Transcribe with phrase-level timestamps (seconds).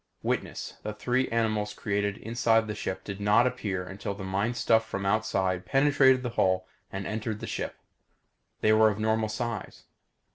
[0.23, 4.83] Witness: The three animals created inside the ship did not appear until the mind stuff
[4.83, 7.75] from outside penetrated the hull and entered the ship.
[8.61, 9.83] They were of normal size.